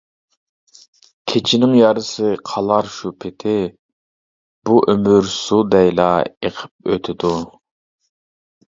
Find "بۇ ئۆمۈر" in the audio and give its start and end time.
4.71-5.31